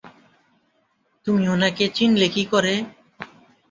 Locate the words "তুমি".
1.27-1.43